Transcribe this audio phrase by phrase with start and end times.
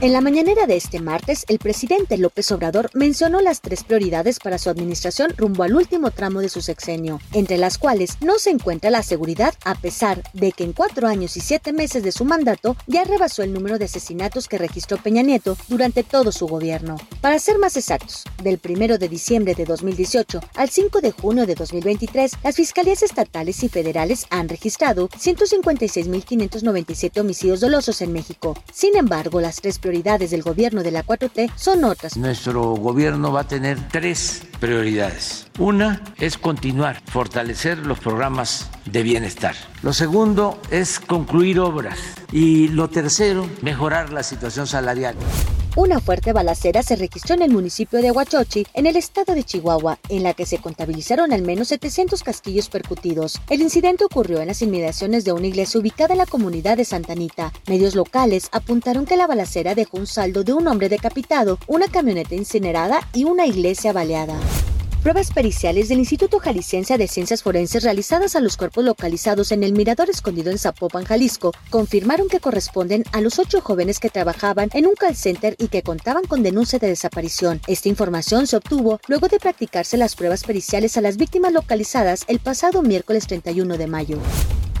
[0.00, 4.58] En la mañanera de este martes, el presidente López Obrador mencionó las tres prioridades para
[4.58, 8.90] su administración rumbo al último tramo de su sexenio, entre las cuales no se encuentra
[8.90, 12.76] la seguridad, a pesar de que en cuatro años y siete meses de su mandato
[12.86, 16.94] ya rebasó el número de asesinatos que registró Peña Nieto durante todo su gobierno.
[17.20, 21.56] Para ser más exactos, del 1 de diciembre de 2018 al 5 de junio de
[21.56, 28.54] 2023, las fiscalías estatales y federales han registrado 156.597 homicidios dolosos en México.
[28.72, 32.14] Sin embargo, las tres prioridades del gobierno de la 4T son otras.
[32.18, 35.46] Nuestro gobierno va a tener tres prioridades.
[35.58, 39.54] Una es continuar, fortalecer los programas de bienestar.
[39.82, 41.98] Lo segundo es concluir obras.
[42.32, 45.14] Y lo tercero, mejorar la situación salarial.
[45.78, 50.00] Una fuerte balacera se registró en el municipio de Huachochi, en el estado de Chihuahua,
[50.08, 53.40] en la que se contabilizaron al menos 700 casquillos percutidos.
[53.48, 57.12] El incidente ocurrió en las inmediaciones de una iglesia ubicada en la comunidad de Santa
[57.12, 57.52] Anita.
[57.68, 62.34] Medios locales apuntaron que la balacera dejó un saldo de un hombre decapitado, una camioneta
[62.34, 64.34] incinerada y una iglesia baleada.
[65.02, 69.72] Pruebas periciales del Instituto Jalisciense de Ciencias Forenses realizadas a los cuerpos localizados en el
[69.72, 74.86] mirador escondido en Zapopan, Jalisco, confirmaron que corresponden a los ocho jóvenes que trabajaban en
[74.86, 77.60] un call center y que contaban con denuncia de desaparición.
[77.68, 82.40] Esta información se obtuvo luego de practicarse las pruebas periciales a las víctimas localizadas el
[82.40, 84.18] pasado miércoles 31 de mayo.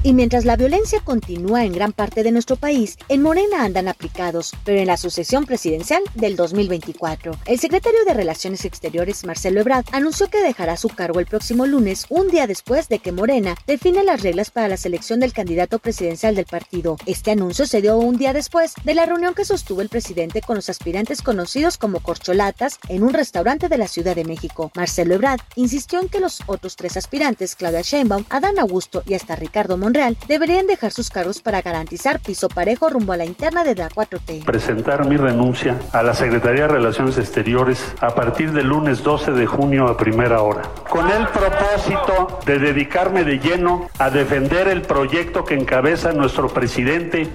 [0.04, 4.52] Y mientras la violencia continúa en gran parte de nuestro país, en Morena andan aplicados,
[4.64, 7.32] pero en la sucesión presidencial del 2024.
[7.46, 12.06] El secretario de Relaciones Exteriores, Marcelo Ebrard, anunció que dejará su cargo el próximo lunes,
[12.10, 16.36] un día después de que Morena define las reglas para la selección del candidato presidencial
[16.36, 16.96] del partido.
[17.06, 20.56] Este anuncio se dio un día después de la reunión que sostuvo el presidente con
[20.56, 24.70] los aspirantes conocidos como corcholatas en un restaurante de la Ciudad de México.
[24.76, 29.34] Marcelo Ebrard insistió en que los otros tres aspirantes, Claudia Sheinbaum, Adán Augusto y hasta
[29.34, 33.74] Ricardo Monreal, deberían dejar sus cargos para garantizar piso parejo rumbo a la interna de
[33.74, 34.44] la 4T.
[34.44, 39.46] Presentar mi renuncia a la Secretaría de Relaciones Exteriores a partir del lunes 12 de
[39.46, 45.46] junio a primera hora, con el propósito de dedicarme de lleno a defender el proyecto
[45.46, 47.26] que encabeza nuestro presidente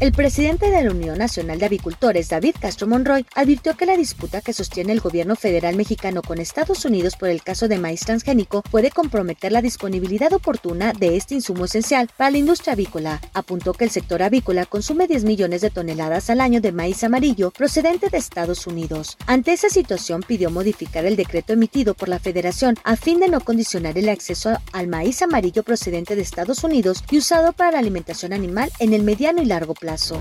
[0.00, 4.40] el presidente de la Unión Nacional de Avicultores, David Castro Monroy, advirtió que la disputa
[4.40, 8.62] que sostiene el gobierno federal mexicano con Estados Unidos por el caso de maíz transgénico
[8.62, 13.20] puede comprometer la disponibilidad oportuna de este insumo esencial para la industria avícola.
[13.34, 17.50] Apuntó que el sector avícola consume 10 millones de toneladas al año de maíz amarillo
[17.50, 19.16] procedente de Estados Unidos.
[19.26, 23.40] Ante esa situación pidió modificar el decreto emitido por la Federación a fin de no
[23.40, 28.32] condicionar el acceso al maíz amarillo procedente de Estados Unidos y usado para la alimentación
[28.32, 30.20] animal en el mediano y largo plazo.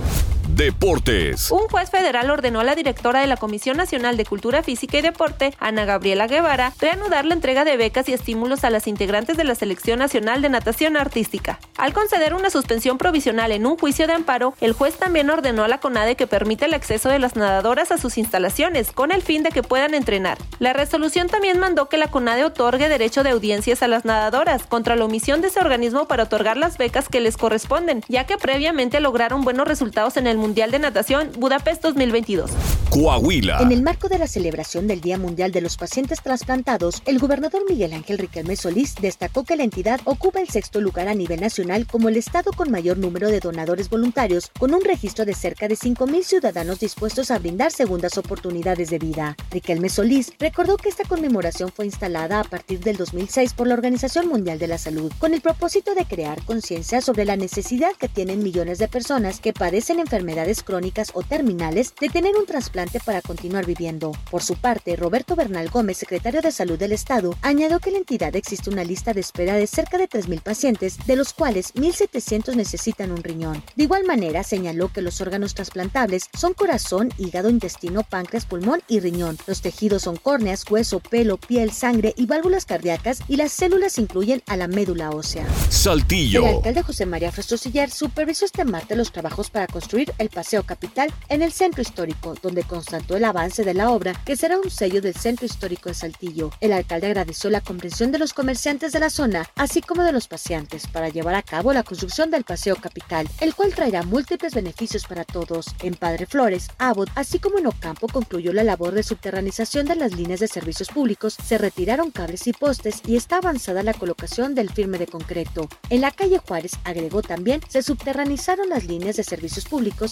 [0.59, 1.52] Deportes.
[1.52, 5.02] Un juez federal ordenó a la directora de la Comisión Nacional de Cultura Física y
[5.02, 9.46] Deporte, Ana Gabriela Guevara, reanudar la entrega de becas y estímulos a las integrantes de
[9.46, 11.59] la Selección Nacional de Natación Artística.
[11.78, 15.69] Al conceder una suspensión provisional en un juicio de amparo, el juez también ordenó a
[15.69, 19.44] la CONADE que permita el acceso de las nadadoras a sus instalaciones, con el fin
[19.44, 20.38] de que puedan entrenar.
[20.59, 24.98] La resolución también mandó que la CONADE otorgue derecho de audiencias a las nadadoras contra
[24.98, 29.00] la omisión de ese organismo para otorgar las becas que les corresponden, ya que previamente
[29.00, 32.50] lograron buenos resultados en el Mundial de Natación Budapest 2022.
[32.90, 33.60] Coahuila.
[33.62, 37.62] En el marco de la celebración del Día Mundial de los Pacientes Trasplantados, el gobernador
[37.70, 41.86] Miguel Ángel Riquelme Solís destacó que la entidad ocupa el sexto lugar a nivel nacional
[41.86, 45.76] como el estado con mayor número de donadores voluntarios, con un registro de cerca de
[45.76, 49.38] 5.000 ciudadanos dispuestos a brindar segundas oportunidades de vida.
[49.52, 54.28] Riquelme Solís recordó que esta conmemoración fue instalada a partir del 2006 por la Organización
[54.28, 58.42] Mundial de la Salud, con el propósito de crear conciencia sobre la necesidad que tienen
[58.42, 63.66] millones de personas que padecen enfermedades crónicas o terminales de tener un trasplante para continuar
[63.66, 64.12] viviendo.
[64.32, 68.00] Por su parte, Roberto Bernal Gómez, secretario de Salud del Estado, añadió que en la
[68.00, 72.56] entidad existe una lista de espera de cerca de 3.000 pacientes, de los cuales 1.700
[72.56, 73.64] necesitan un riñón.
[73.76, 79.00] De igual manera, señaló que los órganos trasplantables son corazón, hígado, intestino, páncreas, pulmón y
[79.00, 79.38] riñón.
[79.46, 84.42] Los tejidos son córneas, hueso, pelo, piel, sangre y válvulas cardíacas y las células incluyen
[84.48, 85.46] a la médula ósea.
[85.69, 86.46] Saltillo.
[86.46, 91.12] El alcalde José María Frostosiller supervisó este martes los trabajos para construir el Paseo Capital
[91.30, 95.01] en el centro histórico, donde constató el avance de la obra, que será un sello
[95.01, 96.51] del centro histórico de Saltillo.
[96.60, 100.27] El alcalde agradeció la comprensión de los comerciantes de la zona, así como de los
[100.27, 105.06] paseantes, para llevar a cabo la construcción del Paseo Capital, el cual traerá múltiples beneficios
[105.07, 105.66] para todos.
[105.81, 110.13] En Padre Flores, Abbott, así como en Ocampo, concluyó la labor de subterranización de las
[110.13, 114.69] líneas de servicios públicos, se retiraron cables y postes y está avanzada la colocación del
[114.69, 115.68] firme de concreto.
[115.89, 119.65] En la calle Juárez, agregó también, se subterranizaron las líneas de servicios servicios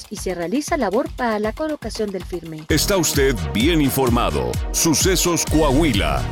[0.09, 2.65] y se realiza labor para la colocación del firme.
[2.69, 4.51] Está usted bien informado.
[4.71, 6.23] Sucesos Coahuila.